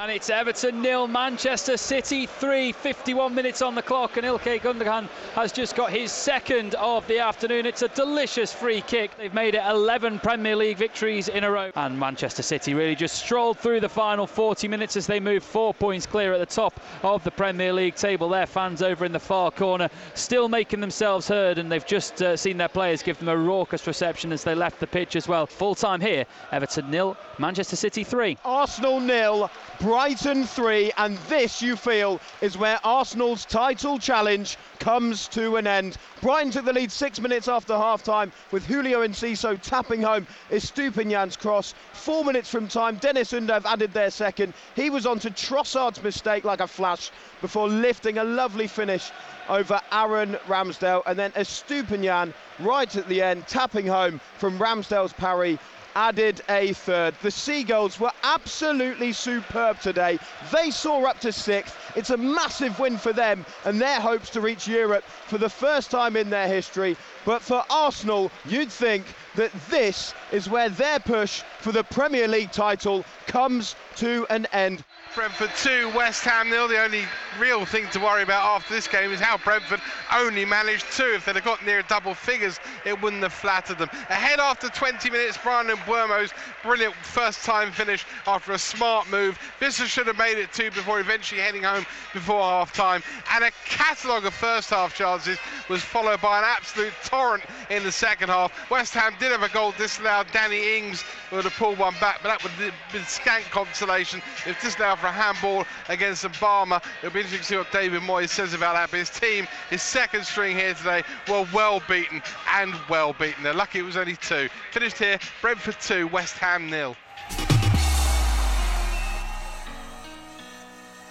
And 0.06 0.14
it's 0.14 0.30
Everton 0.30 0.82
nil, 0.82 1.08
Manchester 1.08 1.76
City 1.76 2.26
3, 2.26 2.70
51 2.70 3.34
minutes 3.34 3.60
on 3.60 3.74
the 3.74 3.82
clock, 3.82 4.16
and 4.16 4.24
Ilkay 4.24 4.60
Gundogan 4.60 5.08
has 5.34 5.50
just 5.50 5.74
got 5.74 5.90
his 5.90 6.12
second 6.12 6.76
of 6.76 7.04
the 7.08 7.18
afternoon. 7.18 7.66
It's 7.66 7.82
a 7.82 7.88
delicious 7.88 8.52
free 8.52 8.82
kick. 8.82 9.10
They've 9.18 9.34
made 9.34 9.56
it 9.56 9.62
11 9.68 10.20
Premier 10.20 10.54
League 10.54 10.76
victories 10.76 11.26
in 11.26 11.42
a 11.42 11.50
row. 11.50 11.72
And 11.74 11.98
Manchester 11.98 12.44
City 12.44 12.72
really 12.72 12.94
just 12.94 13.16
strolled 13.16 13.58
through 13.58 13.80
the 13.80 13.88
final 13.88 14.28
40 14.28 14.68
minutes 14.68 14.96
as 14.96 15.08
they 15.08 15.18
move 15.18 15.42
four 15.42 15.74
points 15.74 16.06
clear 16.06 16.32
at 16.32 16.38
the 16.38 16.46
top 16.46 16.78
of 17.02 17.24
the 17.24 17.32
Premier 17.32 17.72
League 17.72 17.96
table. 17.96 18.28
Their 18.28 18.46
fans 18.46 18.82
over 18.82 19.04
in 19.04 19.10
the 19.10 19.18
far 19.18 19.50
corner 19.50 19.88
still 20.14 20.48
making 20.48 20.78
themselves 20.78 21.26
heard, 21.26 21.58
and 21.58 21.72
they've 21.72 21.84
just 21.84 22.22
uh, 22.22 22.36
seen 22.36 22.58
their 22.58 22.68
players 22.68 23.02
give 23.02 23.18
them 23.18 23.28
a 23.28 23.36
raucous 23.36 23.84
reception 23.88 24.30
as 24.30 24.44
they 24.44 24.54
left 24.54 24.78
the 24.78 24.86
pitch 24.86 25.16
as 25.16 25.26
well. 25.26 25.46
Full 25.46 25.74
time 25.74 26.00
here, 26.00 26.26
Everton 26.52 26.92
nil, 26.92 27.16
Manchester 27.40 27.74
City 27.74 28.04
3. 28.04 28.38
Arsenal 28.44 29.00
nil, 29.00 29.50
Brighton 29.96 30.44
3, 30.44 30.92
and 30.98 31.16
this, 31.26 31.62
you 31.62 31.74
feel, 31.74 32.20
is 32.42 32.58
where 32.58 32.78
Arsenal's 32.84 33.46
title 33.46 33.98
challenge 33.98 34.58
comes 34.78 35.26
to 35.28 35.56
an 35.56 35.66
end. 35.66 35.96
Brighton 36.20 36.50
took 36.50 36.66
the 36.66 36.72
lead 36.74 36.92
six 36.92 37.18
minutes 37.18 37.48
after 37.48 37.74
half 37.74 38.02
time 38.02 38.30
with 38.52 38.66
Julio 38.66 39.06
Enciso 39.06 39.58
tapping 39.58 40.02
home 40.02 40.26
Estupiñán's 40.50 41.38
cross. 41.38 41.74
Four 41.94 42.26
minutes 42.26 42.50
from 42.50 42.68
time, 42.68 42.96
Deniz 42.96 43.32
Undav 43.32 43.64
added 43.64 43.94
their 43.94 44.10
second. 44.10 44.52
He 44.74 44.90
was 44.90 45.06
on 45.06 45.18
to 45.20 45.30
Trossard's 45.30 46.02
mistake 46.02 46.44
like 46.44 46.60
a 46.60 46.66
flash 46.66 47.10
before 47.40 47.66
lifting 47.66 48.18
a 48.18 48.24
lovely 48.24 48.66
finish 48.66 49.10
over 49.48 49.80
Aaron 49.92 50.34
Ramsdale. 50.46 51.04
And 51.06 51.18
then 51.18 51.32
Estupiñán 51.32 52.34
right 52.58 52.94
at 52.94 53.08
the 53.08 53.22
end, 53.22 53.46
tapping 53.46 53.86
home 53.86 54.20
from 54.36 54.58
Ramsdale's 54.58 55.14
parry 55.14 55.58
added 55.96 56.42
a 56.50 56.74
third. 56.74 57.14
The 57.22 57.30
Seagulls 57.30 57.98
were 57.98 58.12
absolutely 58.22 59.12
superb 59.14 59.80
today. 59.80 60.18
They 60.52 60.70
soar 60.70 61.08
up 61.08 61.18
to 61.20 61.32
sixth. 61.32 61.74
It's 61.96 62.10
a 62.10 62.16
massive 62.18 62.78
win 62.78 62.98
for 62.98 63.14
them 63.14 63.46
and 63.64 63.80
their 63.80 63.98
hopes 63.98 64.28
to 64.30 64.42
reach 64.42 64.68
Europe 64.68 65.04
for 65.26 65.38
the 65.38 65.48
first 65.48 65.90
time 65.90 66.14
in 66.14 66.28
their 66.28 66.48
history. 66.48 66.98
But 67.24 67.40
for 67.40 67.64
Arsenal, 67.70 68.30
you'd 68.44 68.70
think 68.70 69.06
that 69.36 69.52
this 69.70 70.12
is 70.32 70.50
where 70.50 70.68
their 70.68 71.00
push 71.00 71.42
for 71.60 71.72
the 71.72 71.84
Premier 71.84 72.28
League 72.28 72.52
title 72.52 73.02
comes 73.26 73.74
to 73.96 74.26
an 74.28 74.46
end. 74.52 74.84
Brentford 75.14 75.50
2, 75.56 75.92
West 75.96 76.24
Ham 76.24 76.50
nil. 76.50 76.68
The 76.68 76.82
only 76.82 77.06
real 77.38 77.64
thing 77.64 77.88
to 77.90 78.00
worry 78.00 78.22
about 78.22 78.44
after 78.44 78.74
this 78.74 78.88
game 78.88 79.10
is 79.10 79.20
how 79.20 79.38
Brentford 79.38 79.80
only 80.12 80.44
managed 80.44 80.86
two. 80.92 81.12
If 81.14 81.24
they'd 81.24 81.36
have 81.36 81.44
got 81.44 81.64
near 81.64 81.82
double 81.82 82.14
figures, 82.14 82.58
it 82.84 83.00
wouldn't 83.00 83.22
have 83.22 83.32
flattered 83.32 83.78
them. 83.78 83.88
Ahead 84.08 84.40
after 84.40 84.68
20 84.68 85.10
minutes, 85.10 85.38
Bryan 85.38 85.68
Mbeumo's 85.68 86.32
brilliant 86.62 86.94
first 86.96 87.44
time 87.44 87.70
finish 87.72 88.04
after 88.26 88.52
a 88.52 88.58
smart 88.58 89.10
move. 89.10 89.38
Wissa 89.60 89.86
should 89.86 90.06
have 90.06 90.18
made 90.18 90.38
it 90.38 90.52
two 90.52 90.70
before 90.70 91.00
eventually 91.00 91.40
heading 91.40 91.62
home 91.62 91.86
before 92.12 92.42
half 92.42 92.72
time. 92.72 93.02
And 93.32 93.44
a 93.44 93.50
catalogue 93.64 94.26
of 94.26 94.34
first 94.34 94.70
half 94.70 94.94
chances 94.94 95.38
was 95.68 95.82
followed 95.82 96.20
by 96.20 96.38
an 96.38 96.44
absolute 96.46 96.92
torrent 97.04 97.44
in 97.70 97.82
the 97.82 97.92
second 97.92 98.28
half. 98.28 98.52
West 98.70 98.94
Ham 98.94 99.14
did 99.18 99.32
have 99.32 99.42
a 99.42 99.48
goal 99.48 99.72
disallowed. 99.78 100.26
Danny 100.32 100.76
Ings 100.78 101.04
would 101.32 101.44
have 101.44 101.54
pulled 101.54 101.78
one 101.78 101.94
back, 102.00 102.20
but 102.22 102.28
that 102.28 102.42
would 102.42 102.52
have 102.52 102.74
been 102.92 103.04
scant 103.04 103.44
consolation. 103.50 104.22
If 104.46 104.60
disallowed 104.60 104.98
for 104.98 105.06
a 105.06 105.12
handball 105.12 105.64
against 105.88 106.24
Ogbonna. 106.24 106.82
It'll 107.02 107.14
be 107.14 107.22
interesting 107.32 107.38
to 107.40 107.44
see 107.44 107.56
what 107.56 107.72
David 107.72 108.02
Moyes 108.02 108.28
says 108.30 108.54
about 108.54 108.74
that. 108.74 108.90
But 108.90 108.98
his 109.00 109.10
team, 109.10 109.46
his 109.70 109.82
second 109.82 110.24
string 110.24 110.56
here 110.56 110.74
today, 110.74 111.02
were 111.28 111.46
well 111.52 111.82
beaten 111.88 112.22
and 112.52 112.74
well 112.88 113.12
beaten. 113.12 113.42
They're 113.42 113.54
lucky 113.54 113.80
it 113.80 113.82
was 113.82 113.96
only 113.96 114.16
two. 114.16 114.48
Finished 114.72 114.98
here, 114.98 115.18
Brentford 115.40 115.76
2, 115.80 116.06
West 116.08 116.38
Ham 116.38 116.70
nil. 116.70 116.96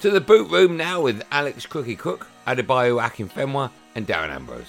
To 0.02 0.12
the 0.12 0.22
boot 0.22 0.50
room 0.52 0.78
now 0.78 1.02
with 1.02 1.24
Alex 1.32 1.66
Crookie 1.66 1.98
Crook, 1.98 2.28
Adebayo 2.46 3.02
Akinfenwa, 3.02 3.72
and 3.96 4.08
Darren 4.08 4.30
Ambrose. 4.30 4.66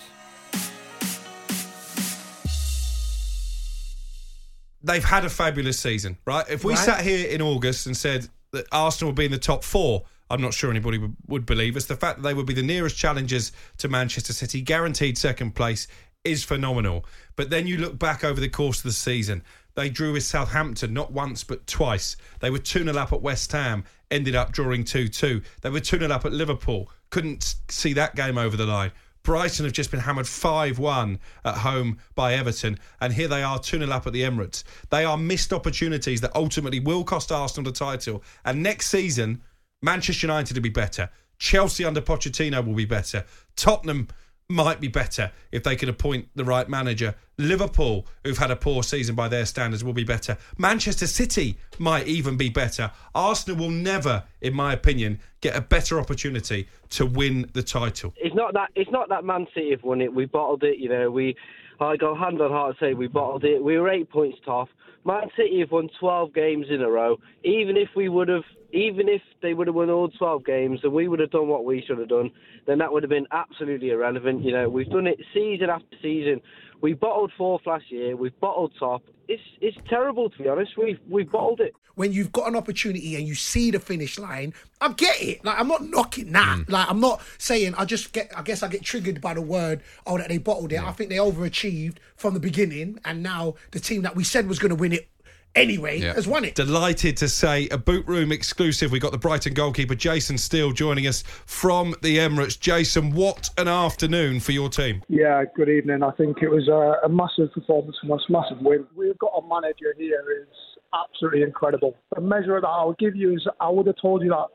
They've 4.83 5.05
had 5.05 5.25
a 5.25 5.31
fabulous 5.31 5.79
season, 5.79 6.17
right? 6.25 6.45
If 6.49 6.65
we 6.65 6.75
Right. 6.75 6.85
sat 6.85 7.01
here 7.03 7.27
in 7.29 7.43
August 7.43 7.87
and 7.87 7.97
said 7.97 8.29
that 8.53 8.67
Arsenal 8.71 9.11
would 9.11 9.17
be 9.17 9.25
in 9.25 9.33
the 9.33 9.39
top 9.39 9.65
four, 9.65 10.05
I'm 10.31 10.41
not 10.41 10.55
sure 10.55 10.71
anybody 10.71 11.01
would, 11.29 11.47
believe 11.47 11.77
us. 11.77 11.87
The 11.87 11.97
fact 11.97 12.19
that 12.19 12.29
they 12.29 12.35
would 12.35 12.47
be 12.47 12.55
the 12.55 12.63
nearest 12.63 12.97
challengers 12.97 13.53
to 13.79 13.89
Manchester 13.89 14.33
City, 14.33 14.61
guaranteed 14.61 15.17
second 15.17 15.55
place, 15.55 15.87
is 16.25 16.43
phenomenal. 16.43 17.05
But 17.37 17.51
then 17.51 17.67
you 17.67 17.79
look 17.79 17.99
back 17.99 18.25
over 18.25 18.41
the 18.41 18.49
course 18.49 18.79
of 18.79 18.85
the 18.85 18.93
season. 18.93 19.43
They 19.75 19.89
drew 19.91 20.15
with 20.15 20.25
Southampton 20.25 20.93
not 20.93 21.13
once 21.13 21.45
but 21.45 21.67
twice. 21.67 22.17
They 22.41 22.51
were 22.51 22.59
2 22.59 22.85
0 22.85 22.97
up 22.97 23.13
at 23.13 23.23
West 23.23 23.53
Ham, 23.53 23.85
ended 24.11 24.35
up 24.35 24.51
drawing 24.51 24.85
2 24.85 25.09
2. 25.09 25.43
They 25.61 25.71
were 25.71 25.81
2 25.81 25.99
0 25.99 26.11
up 26.11 26.25
at 26.25 26.33
Liverpool, 26.33 26.91
couldn't 27.11 27.55
see 27.69 27.93
that 27.93 28.17
game 28.17 28.39
over 28.39 28.57
the 28.57 28.67
line. 28.67 28.91
Brighton 29.23 29.65
have 29.65 29.73
just 29.73 29.91
been 29.91 30.01
hammered 30.01 30.29
5 30.29 30.79
1 30.79 31.19
at 31.45 31.59
home 31.59 31.99
by 32.15 32.35
Everton, 32.35 32.79
and 33.01 33.13
here 33.13 33.29
they 33.29 33.43
are 33.43 33.59
2 33.59 33.79
0 33.79 33.91
up 33.91 34.07
at 34.07 34.13
the 34.13 34.23
Emirates. 34.23 34.65
They 34.91 35.05
are 35.05 35.19
missed 35.19 35.53
opportunities 35.53 36.21
that 36.23 36.35
ultimately 36.35 36.81
will 36.81 37.05
cost 37.05 37.31
Arsenal 37.31 37.71
the 37.71 37.77
title. 37.77 38.23
And 38.45 38.63
next 38.63 38.87
season, 38.87 39.43
Manchester 39.87 40.27
United 40.27 40.57
will 40.57 40.65
be 40.65 40.69
better. 40.69 41.09
Chelsea 41.39 41.85
under 41.85 42.01
Pochettino 42.01 42.67
will 42.67 42.75
be 42.75 42.85
better. 42.85 43.25
Tottenham 43.55 44.09
might 44.49 44.81
be 44.81 44.89
better 44.89 45.31
if 45.53 45.63
they 45.63 45.77
can 45.77 45.89
appoint 45.89 46.29
the 46.35 46.45
right 46.45 46.69
manager. 46.69 47.15
Liverpool, 47.39 48.05
who've 48.25 48.37
had 48.37 48.51
a 48.51 48.57
poor 48.57 48.83
season 48.83 49.15
by 49.15 49.29
their 49.29 49.47
standards, 49.47 49.85
will 49.85 49.93
be 49.93 50.03
better. 50.03 50.37
Manchester 50.59 51.07
City 51.07 51.57
might 51.79 52.09
even 52.09 52.37
be 52.37 52.49
better. 52.49 52.91
Arsenal 53.15 53.59
will 53.61 53.71
never, 53.71 54.25
in 54.41 54.55
my 54.55 54.73
opinion, 54.73 55.21
get 55.41 55.55
a 55.55 55.61
better 55.61 56.01
opportunity 56.01 56.69
to 56.91 57.07
win 57.07 57.49
the 57.53 57.63
title. 57.63 58.13
It's 58.17 58.35
not 58.35 58.55
that 58.55 58.71
it's 58.75 58.91
not 58.91 59.09
that 59.11 59.25
Man 59.25 59.47
City 59.55 59.71
have 59.71 59.85
won 59.85 60.01
it. 60.01 60.13
We 60.13 60.25
bottled 60.27 60.65
it. 60.65 60.79
You 60.79 60.89
know, 60.89 61.13
we 61.13 61.37
I 61.79 61.97
go 61.97 62.17
hand 62.17 62.41
on 62.41 62.51
heart 62.51 62.75
say 62.81 62.95
we 62.95 63.07
bottled 63.07 63.45
it. 63.45 63.63
We 63.63 63.79
were 63.79 63.89
eight 63.89 64.11
points 64.11 64.39
off. 64.49 64.69
Man 65.07 65.29
City 65.37 65.61
have 65.61 65.71
won 65.71 65.89
12 66.01 66.35
games 66.35 66.67
in 66.69 66.83
a 66.83 66.91
row. 66.91 67.19
Even 67.45 67.77
if 67.77 67.91
we 67.95 68.09
would 68.09 68.29
have, 68.29 68.43
even 68.77 69.09
if 69.09 69.23
they 69.41 69.55
would 69.55 69.67
have 69.67 69.75
won 69.75 69.89
all 69.89 70.09
12 70.09 70.45
games 70.45 70.81
and 70.83 70.93
we 70.93 71.09
would 71.09 71.19
have 71.19 71.31
done 71.31 71.49
what 71.49 71.65
we 71.65 71.83
should 71.87 71.99
have 71.99 72.11
done, 72.11 72.31
then 72.67 72.79
that 72.79 72.93
would 72.93 73.03
have 73.03 73.11
been 73.11 73.27
absolutely 73.33 73.89
irrelevant. 73.89 74.45
You 74.45 74.53
know, 74.53 74.69
we've 74.69 74.91
done 74.91 75.07
it 75.07 75.19
season 75.33 75.71
after 75.71 75.97
season. 76.03 76.43
We 76.83 76.93
bottled 76.93 77.33
fourth 77.39 77.67
last 77.67 77.91
year. 77.91 78.17
We've 78.17 78.39
bottled 78.39 78.73
top. 78.79 79.03
It's 79.29 79.43
it's 79.63 79.79
terrible 79.89 80.29
to 80.29 80.39
be 80.39 80.49
honest. 80.49 80.73
We've 80.77 80.99
we've 81.09 81.31
bottled 81.31 81.61
it. 81.61 81.75
when 81.95 82.13
you've 82.13 82.31
got 82.31 82.49
an 82.49 82.55
opportunity 82.55 83.17
and 83.17 83.27
you 83.27 83.35
see 83.35 83.71
the 83.71 83.81
finish 83.81 84.19
line, 84.19 84.53
I 84.83 84.93
get 84.93 85.21
it. 85.23 85.43
Like 85.43 85.59
I'm 85.59 85.69
not 85.69 85.83
knocking 85.83 86.33
that. 86.33 86.59
Mm. 86.59 86.71
Like 86.71 86.91
I'm 86.91 87.01
not 87.01 87.23
saying 87.39 87.75
I 87.77 87.87
just 87.87 88.13
get. 88.13 88.31
I 88.37 88.43
guess 88.43 88.63
I 88.63 88.69
get 88.69 88.83
triggered 88.83 89.23
by 89.23 89.33
the 89.33 89.41
word 89.41 89.83
oh 90.07 90.19
that 90.19 90.29
they 90.29 90.37
bottled 90.37 90.73
it. 90.73 90.83
I 90.83 90.93
think 90.93 91.09
they 91.09 91.17
overachieved 91.17 91.97
from 92.15 92.35
the 92.35 92.41
beginning, 92.41 93.01
and 93.07 93.23
now 93.23 93.55
the 93.71 93.81
team 93.81 94.03
that 94.03 94.15
we 94.15 94.23
said 94.23 94.47
was 94.47 94.59
going 94.59 94.69
to 94.69 94.77
win 94.77 94.93
it 94.93 95.09
anyway 95.57 96.01
has 96.01 96.27
won 96.29 96.45
it. 96.45 96.55
Delighted 96.55 97.17
to 97.19 97.29
say 97.29 97.69
a 97.69 97.79
boot 97.79 98.07
room 98.07 98.31
exclusive. 98.31 98.93
We've 98.93 99.03
got 99.03 99.13
the 99.13 99.19
Brighton 99.19 99.55
goalkeeper 99.55 99.95
Jason 99.95 100.39
Steele 100.39 100.73
joining 100.73 101.07
us 101.07 101.23
from 101.47 101.95
the 102.03 102.19
Emirates. 102.19 102.59
Jason, 102.59 103.13
what 103.13 103.51
an 103.59 103.69
afternoon 103.69 104.41
for 104.41 104.53
your 104.53 104.69
team. 104.69 105.03
Yeah, 105.09 105.45
good 105.57 105.69
evening. 105.69 106.03
I 106.03 106.13
think 106.13 106.43
it 106.43 106.49
was 106.49 106.69
a, 106.69 107.07
a 107.07 107.09
massive 107.09 107.53
performance 107.53 107.97
from 108.01 108.13
us, 108.13 108.21
massive 108.29 108.59
win. 108.61 108.87
We've 108.95 109.19
got 109.19 109.33
a 109.37 109.43
manager 109.49 109.95
here 109.99 110.23
who's 110.25 110.57
absolutely 110.95 111.43
incredible. 111.43 111.97
The 112.15 112.21
measure 112.21 112.61
that 112.61 112.67
I'll 112.67 112.97
give 112.99 113.17
you 113.17 113.35
is 113.35 113.47
I 113.61 113.69
would 113.69 113.87
have 113.87 113.97
told 114.01 114.23
you 114.23 114.29
that 114.31 114.47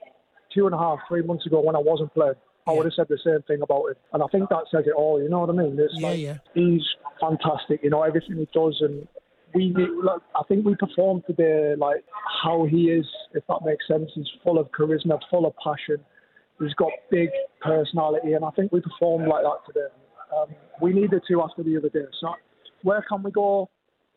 two 0.53 0.65
and 0.65 0.75
a 0.75 0.77
half, 0.77 0.99
three 1.07 1.23
months 1.23 1.45
ago 1.45 1.61
when 1.61 1.75
I 1.75 1.79
wasn't 1.79 2.13
playing. 2.13 2.33
I 2.67 2.73
would 2.73 2.85
have 2.85 2.93
said 2.93 3.07
the 3.09 3.17
same 3.23 3.41
thing 3.47 3.63
about 3.63 3.87
him. 3.87 3.95
And 4.13 4.21
I 4.21 4.27
think 4.27 4.49
that 4.49 4.65
says 4.71 4.83
it 4.85 4.93
all, 4.93 5.21
you 5.21 5.29
know 5.29 5.39
what 5.39 5.49
I 5.49 5.53
mean? 5.53 5.77
It's 5.79 5.93
Yeah, 5.97 6.07
like, 6.07 6.19
yeah. 6.19 6.37
He's 6.53 6.83
fantastic, 7.19 7.81
you 7.83 7.89
know, 7.89 8.03
everything 8.03 8.37
he 8.37 8.47
does. 8.53 8.77
And 8.81 9.07
we, 9.53 9.73
like, 10.03 10.21
I 10.35 10.43
think 10.47 10.65
we 10.65 10.75
performed 10.75 11.23
today 11.27 11.75
like 11.77 12.03
how 12.43 12.65
he 12.65 12.89
is, 12.89 13.05
if 13.33 13.43
that 13.47 13.59
makes 13.65 13.87
sense. 13.87 14.09
He's 14.13 14.27
full 14.43 14.59
of 14.59 14.69
charisma, 14.71 15.19
full 15.29 15.45
of 15.45 15.53
passion. 15.63 16.03
He's 16.59 16.73
got 16.75 16.91
big 17.09 17.29
personality. 17.61 18.33
And 18.33 18.45
I 18.45 18.51
think 18.51 18.71
we 18.71 18.81
performed 18.81 19.27
like 19.27 19.43
that 19.43 19.59
today. 19.65 19.87
Um, 20.35 20.55
we 20.81 20.93
needed 20.93 21.21
to 21.27 21.41
after 21.41 21.63
the 21.63 21.77
other 21.77 21.89
day. 21.89 22.05
So 22.19 22.33
where 22.83 23.03
can 23.07 23.23
we 23.23 23.31
go? 23.31 23.69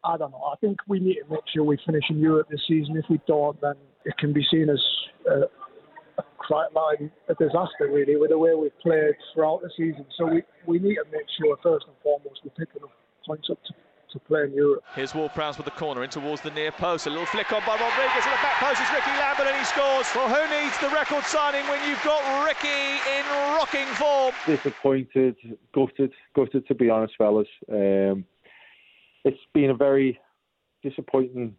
I 0.05 0.17
don't 0.17 0.31
know. 0.31 0.51
I 0.53 0.57
think 0.61 0.79
we 0.87 1.01
need 1.01 1.17
to 1.25 1.31
make 1.31 1.41
sure 1.53 1.65
we 1.65 1.79
finish 1.87 2.05
in 2.11 2.19
Europe 2.19 2.49
this 2.51 2.61
season. 2.69 2.97
If 2.97 3.07
we 3.09 3.21
don't, 3.27 3.59
then 3.61 3.75
it 4.05 4.17
can 4.19 4.33
be 4.33 4.45
seen 4.51 4.69
as 4.69 4.83
uh, 5.29 5.47
a, 6.19 6.23
quite 6.37 6.69
like 6.75 7.01
a 7.29 7.35
disaster, 7.35 7.89
really, 7.91 8.17
with 8.17 8.31
the 8.31 8.39
way 8.39 8.55
we've 8.55 8.79
played 8.81 9.15
throughout 9.33 9.63
the 9.63 9.71
season. 9.77 10.05
So 10.19 10.27
we, 10.27 10.43
we 10.67 10.79
need 10.79 10.97
to 10.97 11.05
make 11.11 11.27
sure, 11.41 11.57
first 11.63 11.87
and 11.89 11.97
foremost, 12.03 12.41
we're 12.45 12.51
picking 12.51 12.83
up 12.83 12.91
points 13.27 13.49
up 13.51 13.59
to, 13.65 13.73
to 14.15 14.21
play 14.21 14.45
in 14.45 14.55
Europe. 14.55 14.83
Here's 14.95 15.15
Ward 15.15 15.35
Prowse 15.35 15.59
with 15.59 15.67
the 15.67 15.73
corner 15.73 16.05
in 16.05 16.11
towards 16.11 16.41
the 16.41 16.51
near 16.53 16.71
post. 16.73 17.07
A 17.07 17.11
little 17.11 17.27
flick 17.27 17.53
on 17.53 17.61
by 17.67 17.75
Rodriguez 17.75 18.25
at 18.25 18.31
the 18.31 18.43
back 18.47 18.59
post. 18.63 18.81
is 18.81 18.89
Rickie 18.95 19.11
Lambert 19.19 19.49
and 19.49 19.59
he 19.59 19.65
scores. 19.65 20.07
Well, 20.15 20.31
who 20.31 20.43
needs 20.55 20.79
the 20.79 20.89
record 20.89 21.25
signing 21.25 21.67
when 21.67 21.83
you've 21.89 22.03
got 22.03 22.23
Rickie 22.47 23.03
in 23.11 23.25
rocking 23.59 23.87
form? 23.99 24.33
disappointed, 24.47 25.37
gutted, 25.75 26.13
gutted 26.35 26.67
to 26.69 26.75
be 26.75 26.89
honest, 26.91 27.15
fellas. 27.19 27.49
Um, 27.71 28.25
it's 29.25 29.41
been 29.53 29.71
a 29.71 29.75
very 29.75 30.19
disappointing 30.83 31.57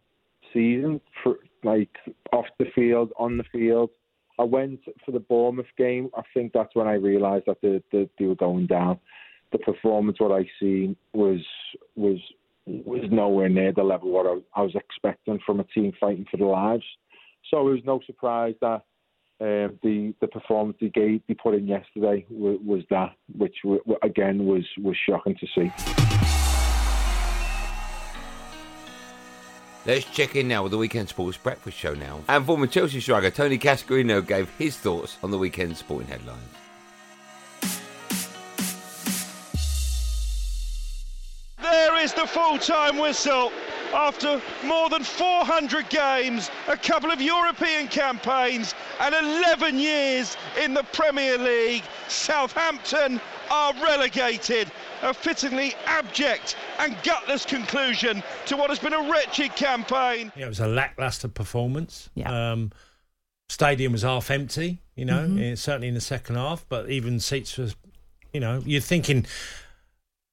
season 0.52 1.00
for 1.22 1.36
like 1.62 1.94
off 2.32 2.46
the 2.58 2.66
field, 2.74 3.12
on 3.18 3.36
the 3.36 3.44
field. 3.52 3.90
I 4.38 4.44
went 4.44 4.80
for 5.04 5.12
the 5.12 5.20
Bournemouth 5.20 5.66
game. 5.76 6.10
I 6.16 6.22
think 6.32 6.52
that's 6.52 6.74
when 6.74 6.86
I 6.86 6.94
realised 6.94 7.44
that 7.46 7.58
they, 7.62 7.82
they, 7.92 8.08
they 8.18 8.26
were 8.26 8.34
going 8.34 8.66
down. 8.66 8.98
The 9.52 9.58
performance, 9.58 10.20
what 10.20 10.32
I 10.32 10.48
seen, 10.58 10.96
was 11.12 11.40
was 11.94 12.18
was 12.66 13.08
nowhere 13.10 13.48
near 13.48 13.72
the 13.72 13.82
level 13.82 14.10
what 14.10 14.26
I, 14.54 14.62
was 14.62 14.74
expecting 14.74 15.38
from 15.46 15.60
a 15.60 15.64
team 15.64 15.92
fighting 15.98 16.26
for 16.30 16.36
their 16.36 16.46
lives. 16.46 16.84
So 17.50 17.68
it 17.68 17.72
was 17.72 17.84
no 17.84 18.00
surprise 18.06 18.54
that 18.60 18.82
um, 19.38 19.78
the 19.82 20.14
the 20.20 20.26
performance 20.26 20.78
they 20.80 20.88
gave, 20.88 21.20
put 21.42 21.54
in 21.54 21.66
yesterday 21.66 22.24
was, 22.30 22.82
that, 22.90 23.12
which 23.36 23.56
again 24.02 24.46
was 24.46 24.64
was 24.82 24.96
shocking 25.08 25.36
to 25.36 25.46
see. 25.54 25.70
Let's 29.84 30.04
check 30.06 30.34
in 30.34 30.48
now 30.48 30.64
with 30.64 30.72
the 30.72 30.78
Weekend 30.78 31.08
Sports 31.08 31.36
Breakfast 31.36 31.78
Show 31.78 31.94
now. 31.94 32.20
And 32.26 32.44
former 32.44 32.66
Chelsea 32.66 32.98
striker 32.98 33.30
Tony 33.30 33.56
Cascarino 33.56 34.26
gave 34.26 34.50
his 34.58 34.76
thoughts 34.76 35.16
on 35.22 35.30
the 35.30 35.38
weekend 35.38 35.76
sporting 35.76 36.08
headlines. 36.08 36.65
Is 42.06 42.14
the 42.14 42.26
full 42.26 42.56
time 42.56 42.98
whistle. 42.98 43.52
After 43.92 44.40
more 44.64 44.88
than 44.88 45.02
400 45.02 45.88
games, 45.90 46.50
a 46.68 46.76
couple 46.76 47.10
of 47.10 47.20
European 47.20 47.88
campaigns, 47.88 48.74
and 49.00 49.12
11 49.14 49.78
years 49.78 50.36
in 50.62 50.72
the 50.74 50.82
Premier 50.92 51.36
League, 51.38 51.82
Southampton 52.08 53.20
are 53.50 53.72
relegated. 53.82 54.70
A 55.02 55.12
fittingly 55.12 55.74
abject 55.86 56.56
and 56.78 56.96
gutless 57.02 57.44
conclusion 57.44 58.22
to 58.46 58.56
what 58.56 58.70
has 58.70 58.78
been 58.78 58.92
a 58.92 59.10
wretched 59.10 59.54
campaign. 59.56 60.30
Yeah, 60.36 60.46
it 60.46 60.48
was 60.48 60.60
a 60.60 60.68
lackluster 60.68 61.28
performance. 61.28 62.08
Yeah. 62.14 62.52
Um, 62.52 62.72
stadium 63.48 63.92
was 63.92 64.02
half 64.02 64.30
empty, 64.30 64.78
you 64.94 65.04
know, 65.04 65.26
Mm-hmm. 65.26 65.38
eh, 65.38 65.54
certainly 65.54 65.88
in 65.88 65.94
the 65.94 66.00
second 66.00 66.36
half, 66.36 66.64
but 66.68 66.88
even 66.90 67.18
seats 67.20 67.56
was, 67.58 67.74
you 68.32 68.40
know, 68.40 68.62
you're 68.66 68.80
thinking, 68.80 69.26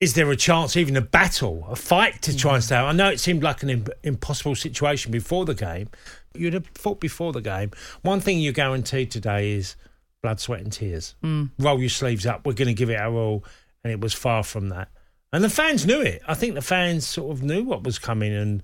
is 0.04 0.16
there 0.16 0.30
a 0.30 0.36
chance, 0.36 0.76
even 0.76 0.98
a 0.98 1.02
battle, 1.02 1.66
a 1.70 1.78
fight 1.78 2.22
to 2.24 2.36
try 2.36 2.56
and 2.56 2.64
stay? 2.64 2.76
I 2.76 2.92
know 2.92 3.10
it 3.10 3.22
seemed 3.22 3.42
like 3.42 3.64
an 3.64 3.70
im- 3.70 3.88
impossible 4.04 4.54
situation 4.54 5.14
before 5.14 5.46
the 5.46 5.56
game. 5.56 5.88
You'd 6.36 6.54
have 6.54 6.68
thought 6.68 7.00
before 7.00 7.32
the 7.32 7.40
game. 7.40 7.72
One 8.02 8.20
thing 8.20 8.40
you're 8.40 8.52
guaranteed 8.52 9.12
today 9.12 9.54
is 9.54 9.78
blood, 10.22 10.42
sweat, 10.42 10.60
and 10.60 10.74
tears. 10.74 11.16
Mm. 11.24 11.52
Roll 11.58 11.80
your 11.80 11.90
sleeves 11.90 12.26
up. 12.26 12.46
We're 12.46 12.52
going 12.52 12.68
to 12.68 12.74
give 12.74 12.90
it 12.90 13.00
our 13.00 13.14
all. 13.14 13.46
And 13.86 13.94
it 13.94 14.02
was 14.02 14.14
far 14.14 14.44
from 14.44 14.70
that. 14.70 14.90
And 15.32 15.42
the 15.42 15.50
fans 15.50 15.86
knew 15.86 16.02
it. 16.02 16.22
I 16.28 16.34
think 16.34 16.56
the 16.56 16.62
fans 16.62 17.08
sort 17.08 17.32
of 17.32 17.42
knew 17.42 17.64
what 17.64 17.84
was 17.84 17.98
coming. 17.98 18.34
And 18.34 18.62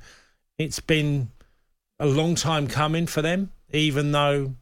it's 0.58 0.82
been 0.82 1.30
a 2.00 2.06
long 2.06 2.36
time 2.36 2.68
coming 2.68 3.08
for 3.08 3.22
them, 3.22 3.54
even 3.72 4.12
though 4.12 4.56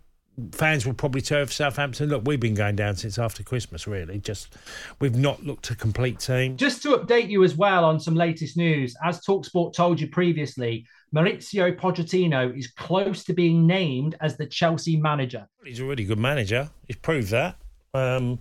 fans 0.52 0.86
will 0.86 0.94
probably 0.94 1.22
tell 1.22 1.42
of 1.42 1.52
Southampton, 1.52 2.10
look, 2.10 2.24
we've 2.26 2.40
been 2.40 2.54
going 2.54 2.76
down 2.76 2.96
since 2.96 3.18
after 3.18 3.44
Christmas, 3.44 3.88
really. 3.88 4.20
Just 4.20 4.56
we've 5.00 5.16
not 5.16 5.44
looked 5.44 5.70
a 5.72 5.76
complete 5.76 6.20
team. 6.20 6.58
Just 6.58 6.84
to 6.84 6.90
update 6.90 7.30
you 7.30 7.44
as 7.44 7.56
well 7.56 7.84
on 7.84 8.00
some 8.00 8.16
latest 8.16 8.56
news, 8.56 8.96
as 9.04 9.22
Talksport 9.22 9.74
told 9.74 10.00
you 10.00 10.08
previously, 10.08 10.86
Mauricio 11.16 11.76
Pochettino 11.76 12.56
is 12.58 12.68
close 12.68 13.24
to 13.24 13.34
being 13.34 13.66
named 13.66 14.16
as 14.22 14.38
the 14.38 14.46
Chelsea 14.46 14.98
manager. 14.98 15.48
He's 15.66 15.80
a 15.80 15.86
really 15.86 16.04
good 16.04 16.20
manager. 16.20 16.70
He's 16.88 16.98
proved 16.98 17.30
that. 17.32 17.56
Um, 17.94 18.40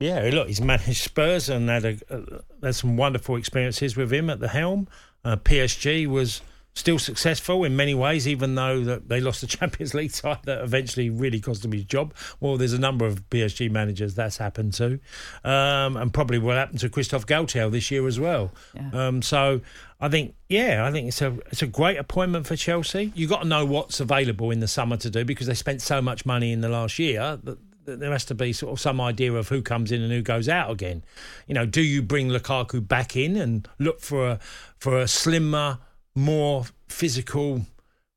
yeah, 0.00 0.28
look, 0.32 0.48
he's 0.48 0.60
managed 0.60 1.02
Spurs 1.02 1.48
and 1.48 1.68
had 1.68 1.84
a, 1.84 1.98
uh, 2.10 2.40
had 2.62 2.74
some 2.74 2.96
wonderful 2.96 3.36
experiences 3.36 3.96
with 3.96 4.12
him 4.12 4.28
at 4.28 4.40
the 4.40 4.48
helm. 4.48 4.88
Uh, 5.24 5.36
PSG 5.36 6.06
was 6.06 6.42
still 6.76 6.98
successful 6.98 7.64
in 7.64 7.74
many 7.74 7.94
ways, 7.94 8.28
even 8.28 8.54
though 8.54 8.84
that 8.84 9.08
they 9.08 9.20
lost 9.20 9.40
the 9.40 9.46
Champions 9.58 9.94
League 9.94 10.12
tie 10.12 10.38
that 10.44 10.62
eventually 10.62 11.10
really 11.10 11.40
cost 11.40 11.64
him 11.64 11.72
his 11.72 11.84
job. 11.84 12.14
Well, 12.38 12.56
there's 12.56 12.74
a 12.74 12.78
number 12.78 13.06
of 13.06 13.28
PSG 13.30 13.70
managers 13.70 14.14
that's 14.14 14.36
happened 14.36 14.74
to, 14.74 15.00
um, 15.42 15.96
and 15.96 16.12
probably 16.12 16.38
will 16.38 16.54
happen 16.54 16.78
to 16.78 16.88
Christophe 16.88 17.26
Galtier 17.26 17.70
this 17.70 17.90
year 17.90 18.06
as 18.06 18.20
well. 18.20 18.52
Um, 18.92 19.22
so 19.22 19.60
I 20.00 20.08
think, 20.08 20.34
yeah, 20.48 20.86
I 20.86 20.92
think 20.92 21.08
it's 21.08 21.22
a 21.22 21.36
it's 21.50 21.62
a 21.62 21.66
great 21.66 21.96
appointment 21.96 22.46
for 22.46 22.54
Chelsea. 22.54 23.12
You've 23.14 23.30
got 23.30 23.42
to 23.42 23.48
know 23.48 23.64
what's 23.64 23.98
available 23.98 24.50
in 24.50 24.60
the 24.60 24.68
summer 24.68 24.96
to 24.98 25.10
do 25.10 25.24
because 25.24 25.46
they 25.46 25.54
spent 25.54 25.82
so 25.82 26.00
much 26.02 26.26
money 26.26 26.52
in 26.52 26.60
the 26.60 26.68
last 26.68 26.98
year 26.98 27.38
that 27.42 27.58
that 27.86 28.00
there 28.00 28.12
has 28.12 28.24
to 28.26 28.34
be 28.34 28.52
sort 28.52 28.72
of 28.72 28.80
some 28.80 29.00
idea 29.00 29.32
of 29.32 29.48
who 29.48 29.62
comes 29.62 29.90
in 29.90 30.02
and 30.02 30.12
who 30.12 30.20
goes 30.20 30.48
out 30.48 30.70
again. 30.70 31.02
You 31.46 31.54
know, 31.54 31.64
do 31.64 31.80
you 31.80 32.02
bring 32.02 32.28
Lukaku 32.28 32.86
back 32.86 33.16
in 33.16 33.36
and 33.36 33.66
look 33.78 34.00
for 34.00 34.28
a 34.28 34.38
for 34.78 34.98
a 34.98 35.08
slimmer, 35.08 35.78
more 36.16 36.64
physical 36.88 37.66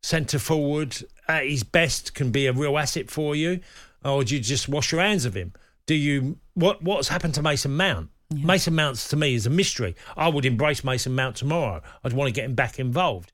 centre 0.01 0.39
forward 0.39 0.97
at 1.27 1.45
his 1.45 1.63
best 1.63 2.15
can 2.15 2.31
be 2.31 2.47
a 2.47 2.53
real 2.53 2.77
asset 2.77 3.11
for 3.11 3.35
you, 3.35 3.59
or 4.03 4.23
do 4.23 4.35
you 4.35 4.41
just 4.41 4.69
wash 4.69 4.91
your 4.91 5.01
hands 5.01 5.25
of 5.25 5.35
him? 5.35 5.53
Do 5.85 5.93
you 5.93 6.39
what 6.53 6.81
what's 6.81 7.09
happened 7.09 7.35
to 7.35 7.41
Mason 7.41 7.75
Mount? 7.75 8.09
Mason 8.31 8.75
Mount 8.75 8.97
to 8.97 9.15
me 9.15 9.33
is 9.33 9.45
a 9.45 9.49
mystery. 9.49 9.95
I 10.15 10.29
would 10.29 10.45
embrace 10.45 10.83
Mason 10.83 11.15
Mount 11.15 11.35
tomorrow. 11.35 11.81
I'd 12.03 12.13
want 12.13 12.27
to 12.27 12.33
get 12.33 12.45
him 12.45 12.55
back 12.55 12.79
involved. 12.79 13.33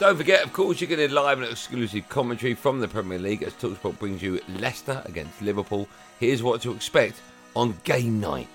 Don't 0.00 0.16
forget, 0.16 0.42
of 0.42 0.54
course, 0.54 0.80
you 0.80 0.86
get 0.86 0.98
a 0.98 1.12
live 1.12 1.42
and 1.42 1.50
exclusive 1.50 2.08
commentary 2.08 2.54
from 2.54 2.80
the 2.80 2.88
Premier 2.88 3.18
League 3.18 3.42
as 3.42 3.52
Talksport 3.52 3.98
brings 3.98 4.22
you 4.22 4.40
Leicester 4.48 5.02
against 5.04 5.42
Liverpool. 5.42 5.86
Here's 6.18 6.42
what 6.42 6.62
to 6.62 6.72
expect 6.72 7.20
on 7.54 7.76
game 7.84 8.18
night. 8.18 8.48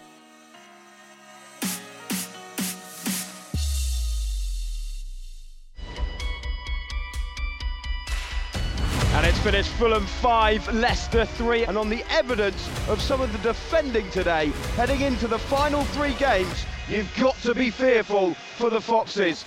And 9.13 9.27
it's 9.27 9.37
finished 9.37 9.69
Fulham 9.73 10.07
5, 10.07 10.73
Leicester 10.73 11.25
3. 11.25 11.65
And 11.65 11.77
on 11.77 11.89
the 11.89 12.03
evidence 12.09 12.67
of 12.89 12.99
some 12.99 13.21
of 13.21 13.31
the 13.31 13.37
defending 13.47 14.09
today, 14.09 14.47
heading 14.75 15.01
into 15.01 15.27
the 15.27 15.37
final 15.37 15.83
three 15.83 16.15
games, 16.15 16.65
you've 16.89 17.15
got 17.19 17.35
to 17.43 17.53
be 17.53 17.69
fearful 17.69 18.33
for 18.33 18.71
the 18.71 18.81
Foxes. 18.81 19.45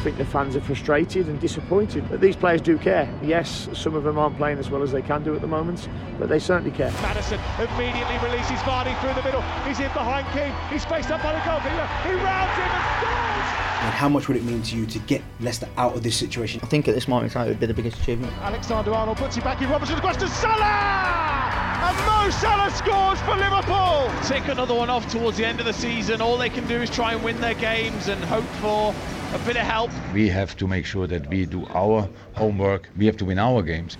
I 0.00 0.02
think 0.02 0.16
the 0.16 0.24
fans 0.24 0.56
are 0.56 0.62
frustrated 0.62 1.28
and 1.28 1.38
disappointed. 1.38 2.08
But 2.08 2.22
these 2.22 2.34
players 2.34 2.62
do 2.62 2.78
care. 2.78 3.06
Yes, 3.22 3.68
some 3.74 3.94
of 3.94 4.02
them 4.02 4.18
aren't 4.18 4.34
playing 4.38 4.56
as 4.56 4.70
well 4.70 4.82
as 4.82 4.92
they 4.92 5.02
can 5.02 5.22
do 5.22 5.34
at 5.34 5.42
the 5.42 5.46
moment, 5.46 5.90
but 6.18 6.30
they 6.30 6.38
certainly 6.38 6.70
care. 6.74 6.90
Maddison 7.02 7.38
immediately 7.58 8.16
releases 8.24 8.58
Vardy 8.60 8.98
through 9.02 9.12
the 9.12 9.22
middle. 9.22 9.42
He's 9.68 9.78
in 9.78 9.92
behind 9.92 10.26
King. 10.28 10.54
He's 10.70 10.86
faced 10.86 11.10
up 11.10 11.22
by 11.22 11.34
the 11.34 11.44
goalkeeper. 11.44 11.86
He 12.02 12.14
rounds 12.14 12.56
him 12.56 12.64
and 12.64 12.84
scores! 12.96 13.84
And 13.84 13.92
how 13.92 14.08
much 14.08 14.26
would 14.28 14.38
it 14.38 14.44
mean 14.44 14.62
to 14.62 14.76
you 14.76 14.86
to 14.86 14.98
get 15.00 15.20
Leicester 15.38 15.68
out 15.76 15.94
of 15.94 16.02
this 16.02 16.16
situation? 16.16 16.62
I 16.62 16.66
think 16.66 16.88
at 16.88 16.94
this 16.94 17.06
moment 17.06 17.30
in 17.30 17.34
time 17.34 17.48
it 17.48 17.50
would 17.50 17.60
be 17.60 17.66
the 17.66 17.74
biggest 17.74 18.00
achievement. 18.00 18.32
Alexander 18.40 18.94
Arnold 18.94 19.18
puts 19.18 19.36
it 19.36 19.44
back 19.44 19.60
in 19.60 19.68
Robertson 19.68 19.98
across 19.98 20.16
to 20.16 20.28
Salah! 20.28 21.69
And 21.82 21.96
Mo 21.96 22.28
Salah 22.28 22.70
scores 22.72 23.18
for 23.22 23.36
Liverpool! 23.36 24.10
Take 24.28 24.48
another 24.48 24.74
one 24.74 24.90
off 24.90 25.10
towards 25.10 25.38
the 25.38 25.46
end 25.46 25.60
of 25.60 25.66
the 25.66 25.72
season. 25.72 26.20
All 26.20 26.36
they 26.36 26.50
can 26.50 26.66
do 26.68 26.82
is 26.82 26.90
try 26.90 27.14
and 27.14 27.24
win 27.24 27.40
their 27.40 27.54
games 27.54 28.08
and 28.08 28.22
hope 28.24 28.44
for 28.60 28.94
a 29.34 29.38
bit 29.46 29.56
of 29.56 29.62
help. 29.62 29.90
We 30.12 30.28
have 30.28 30.54
to 30.58 30.66
make 30.66 30.84
sure 30.84 31.06
that 31.06 31.26
we 31.30 31.46
do 31.46 31.66
our 31.70 32.06
homework. 32.34 32.90
We 32.98 33.06
have 33.06 33.16
to 33.16 33.24
win 33.24 33.38
our 33.38 33.62
games. 33.62 33.96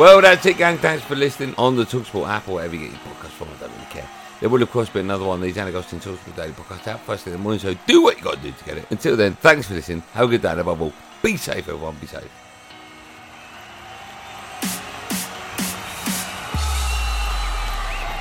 Well, 0.00 0.22
that's 0.22 0.46
it, 0.46 0.56
gang. 0.56 0.78
Thanks 0.78 1.04
for 1.04 1.14
listening 1.14 1.54
on 1.58 1.76
the 1.76 1.84
Talksport 1.84 2.26
app 2.26 2.48
or 2.48 2.54
wherever 2.54 2.74
you 2.74 2.88
get 2.88 2.92
your 2.92 3.00
podcast 3.00 3.32
from. 3.32 3.48
I 3.48 3.60
don't 3.60 3.70
really 3.70 3.84
care. 3.90 4.08
There 4.40 4.48
will, 4.48 4.62
of 4.62 4.70
course, 4.70 4.88
be 4.88 5.00
another 5.00 5.26
one 5.26 5.40
of 5.40 5.42
these 5.42 5.58
Anna 5.58 5.72
Talksport 5.72 6.34
Daily 6.34 6.52
Podcast 6.52 6.88
out 6.88 7.00
first 7.00 7.24
thing 7.24 7.34
in 7.34 7.38
the 7.38 7.42
morning, 7.42 7.60
so 7.60 7.74
do 7.86 8.02
what 8.02 8.16
you 8.16 8.24
got 8.24 8.36
to 8.36 8.40
do 8.40 8.50
to 8.50 8.64
get 8.64 8.78
it. 8.78 8.86
Until 8.90 9.14
then, 9.14 9.34
thanks 9.34 9.68
for 9.68 9.74
listening. 9.74 10.02
Have 10.14 10.28
a 10.28 10.30
good 10.30 10.40
day, 10.40 10.52
and 10.52 10.60
above 10.60 10.80
all, 10.80 10.94
be 11.22 11.36
safe, 11.36 11.68
everyone. 11.68 11.96
Be 12.00 12.06
safe. 12.06 12.22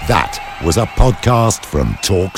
That 0.10 0.60
was 0.66 0.76
a 0.76 0.86
podcast 0.86 1.64
from 1.64 1.98
Talk 2.02 2.38